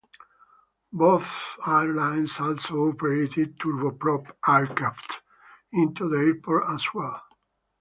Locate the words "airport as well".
6.17-7.21